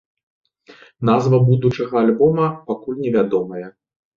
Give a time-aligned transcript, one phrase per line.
[1.09, 3.67] Назва будучага альбома пакуль невядомая.